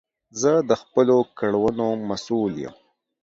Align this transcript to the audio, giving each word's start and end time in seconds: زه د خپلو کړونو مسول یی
زه 0.41 0.51
د 0.69 0.71
خپلو 0.81 1.17
کړونو 1.39 1.87
مسول 2.09 2.53
یی 2.63 2.69